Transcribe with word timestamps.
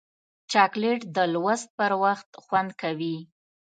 چاکلېټ 0.51 0.99
د 1.15 1.17
لوست 1.33 1.67
پر 1.77 1.91
وخت 2.03 2.29
خوند 2.43 2.71
لري. 2.81 3.15